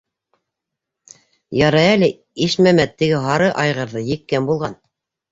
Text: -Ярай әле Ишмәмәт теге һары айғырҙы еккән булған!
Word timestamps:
-Ярай 1.65 1.89
әле 1.89 2.09
Ишмәмәт 2.45 2.95
теге 3.01 3.19
һары 3.25 3.49
айғырҙы 3.65 4.03
еккән 4.07 4.49
булған! 4.49 4.75